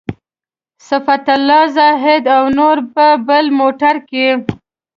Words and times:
صفت 0.87 1.25
الله 1.37 1.61
زاهدي 1.77 2.29
او 2.37 2.43
نور 2.57 2.77
په 2.95 3.05
بل 3.27 3.45
موټر 3.59 3.95
کې. 4.09 4.27